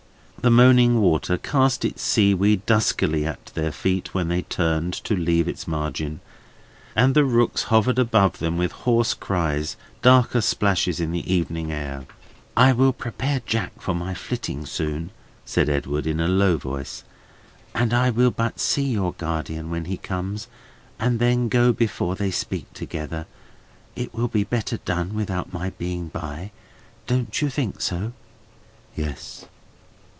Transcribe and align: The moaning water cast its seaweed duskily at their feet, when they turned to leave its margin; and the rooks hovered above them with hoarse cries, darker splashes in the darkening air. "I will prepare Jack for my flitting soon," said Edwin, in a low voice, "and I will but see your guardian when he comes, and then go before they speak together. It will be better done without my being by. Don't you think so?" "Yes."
The 0.41 0.49
moaning 0.49 0.99
water 1.01 1.37
cast 1.37 1.85
its 1.85 2.01
seaweed 2.01 2.65
duskily 2.65 3.27
at 3.27 3.51
their 3.53 3.71
feet, 3.71 4.15
when 4.15 4.27
they 4.27 4.41
turned 4.41 4.95
to 4.95 5.15
leave 5.15 5.47
its 5.47 5.67
margin; 5.67 6.19
and 6.95 7.13
the 7.13 7.23
rooks 7.25 7.65
hovered 7.69 7.99
above 7.99 8.39
them 8.39 8.57
with 8.57 8.71
hoarse 8.71 9.13
cries, 9.13 9.77
darker 10.01 10.41
splashes 10.41 10.99
in 10.99 11.11
the 11.11 11.21
darkening 11.21 11.71
air. 11.71 12.07
"I 12.57 12.71
will 12.73 12.91
prepare 12.91 13.43
Jack 13.45 13.79
for 13.79 13.93
my 13.93 14.15
flitting 14.15 14.65
soon," 14.65 15.11
said 15.45 15.69
Edwin, 15.69 16.07
in 16.07 16.19
a 16.19 16.27
low 16.27 16.57
voice, 16.57 17.03
"and 17.75 17.93
I 17.93 18.09
will 18.09 18.31
but 18.31 18.59
see 18.59 18.87
your 18.89 19.13
guardian 19.19 19.69
when 19.69 19.85
he 19.85 19.97
comes, 19.97 20.47
and 20.97 21.19
then 21.19 21.49
go 21.49 21.71
before 21.71 22.15
they 22.15 22.31
speak 22.31 22.65
together. 22.73 23.27
It 23.95 24.11
will 24.15 24.27
be 24.27 24.43
better 24.43 24.77
done 24.85 25.13
without 25.13 25.53
my 25.53 25.69
being 25.69 26.07
by. 26.07 26.49
Don't 27.05 27.43
you 27.43 27.49
think 27.51 27.79
so?" 27.79 28.13
"Yes." 28.95 29.45